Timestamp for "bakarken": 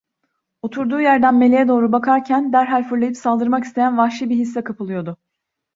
1.91-2.53